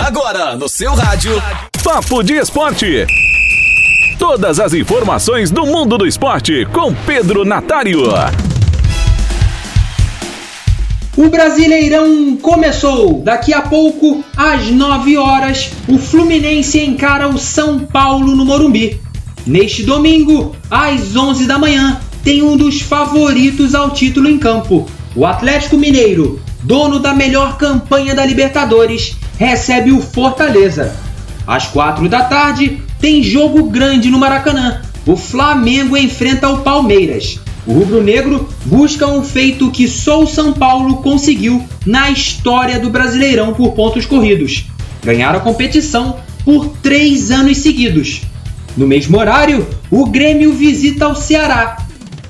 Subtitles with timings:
[0.00, 1.30] Agora no seu rádio.
[1.84, 3.06] Papo de Esporte.
[4.18, 8.04] Todas as informações do mundo do esporte com Pedro Natário.
[11.14, 13.20] O Brasileirão começou.
[13.22, 18.98] Daqui a pouco, às 9 horas, o Fluminense encara o São Paulo no Morumbi.
[19.46, 24.88] Neste domingo, às 11 da manhã, tem um dos favoritos ao título em campo.
[25.14, 30.94] O Atlético Mineiro, dono da melhor campanha da Libertadores, recebe o Fortaleza.
[31.46, 34.82] Às 4 da tarde, tem jogo grande no Maracanã.
[35.06, 37.40] O Flamengo enfrenta o Palmeiras.
[37.66, 43.54] O rubro-negro busca um feito que só o São Paulo conseguiu na história do Brasileirão
[43.54, 44.66] por pontos corridos:
[45.02, 48.20] ganhar a competição por três anos seguidos.
[48.76, 51.78] No mesmo horário, o Grêmio visita o Ceará.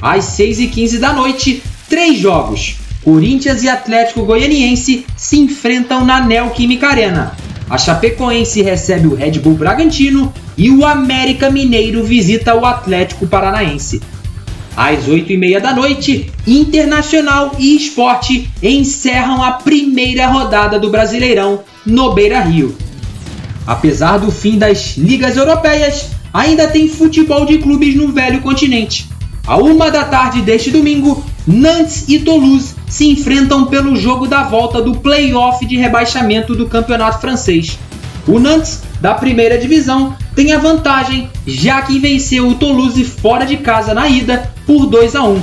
[0.00, 2.79] Às 6h15 da noite, três jogos.
[3.02, 7.34] Corinthians e Atlético Goianiense se enfrentam na Neoquímica Arena.
[7.68, 14.02] A Chapecoense recebe o Red Bull Bragantino e o América Mineiro visita o Atlético Paranaense.
[14.76, 22.40] Às 8h30 da noite, Internacional e Esporte encerram a primeira rodada do Brasileirão no Beira
[22.40, 22.76] Rio.
[23.66, 29.08] Apesar do fim das ligas europeias, ainda tem futebol de clubes no velho continente.
[29.46, 34.82] A uma da tarde deste domingo, Nantes e Toulouse se enfrentam pelo jogo da volta
[34.82, 37.78] do play-off de rebaixamento do campeonato francês.
[38.26, 43.56] O Nantes, da primeira divisão, tem a vantagem, já que venceu o Toulouse fora de
[43.56, 45.40] casa na ida por 2 a 1.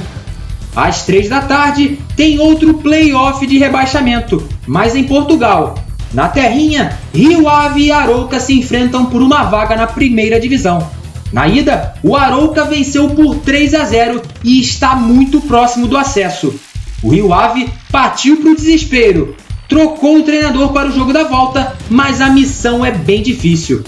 [0.75, 5.75] Às 3 da tarde, tem outro play-off de rebaixamento, mas em Portugal.
[6.13, 10.87] Na terrinha, Rio Ave e Arouca se enfrentam por uma vaga na primeira divisão.
[11.33, 16.57] Na ida, o Arouca venceu por 3 a 0 e está muito próximo do acesso.
[17.03, 19.35] O Rio Ave partiu para o desespero,
[19.69, 23.83] trocou o treinador para o jogo da volta, mas a missão é bem difícil.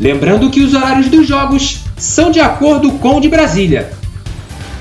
[0.00, 3.92] Lembrando que os horários dos jogos são de acordo com o de Brasília.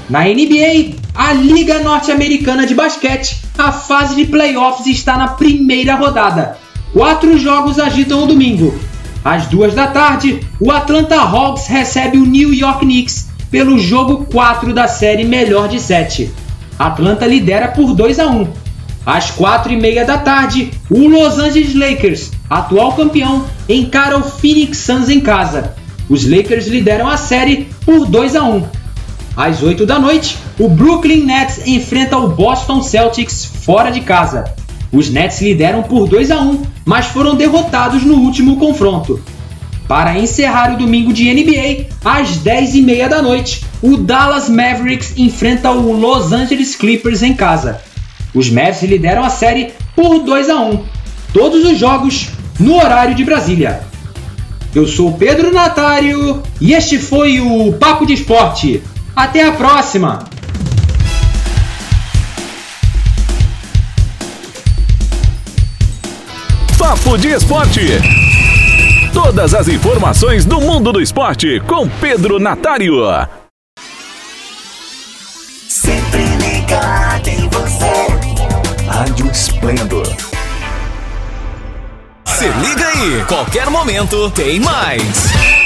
[0.09, 6.57] Na NBA, a Liga Norte-Americana de Basquete, a fase de playoffs está na primeira rodada.
[6.91, 8.77] Quatro jogos agitam o domingo.
[9.23, 14.73] Às duas da tarde, o Atlanta Hawks recebe o New York Knicks pelo jogo 4
[14.73, 16.31] da série melhor de 7.
[16.77, 18.47] Atlanta lidera por 2 a 1.
[19.05, 24.77] Às 4 e meia da tarde, o Los Angeles Lakers, atual campeão, encara o Phoenix
[24.77, 25.75] Suns em casa.
[26.09, 28.63] Os Lakers lideram a série por 2 a 1.
[29.35, 34.45] Às 8 da noite, o Brooklyn Nets enfrenta o Boston Celtics fora de casa.
[34.91, 39.19] Os Nets lideram por 2 a 1, mas foram derrotados no último confronto.
[39.93, 45.93] Para encerrar o domingo de NBA, às 10h30 da noite, o Dallas Mavericks enfrenta o
[45.93, 47.79] Los Angeles Clippers em casa.
[48.33, 50.83] Os Mavs lideram a série por 2 a 1.
[51.31, 53.83] Todos os jogos no horário de Brasília.
[54.73, 58.81] Eu sou Pedro Natário e este foi o Papo de Esporte.
[59.15, 60.27] Até a próxima!
[66.79, 68.01] Papo de Esporte.
[69.23, 73.05] Todas as informações do mundo do esporte com Pedro Natário.
[75.69, 78.85] Sempre ligado em você.
[78.85, 80.13] Rádio Esplendor.
[82.25, 85.62] Se liga aí, qualquer momento tem mais.